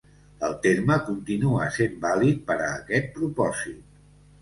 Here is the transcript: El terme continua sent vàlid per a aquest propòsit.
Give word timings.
El 0.45 0.55
terme 0.63 0.97
continua 1.09 1.69
sent 1.77 1.95
vàlid 2.09 2.43
per 2.51 2.59
a 2.65 2.73
aquest 2.81 3.17
propòsit. 3.21 3.83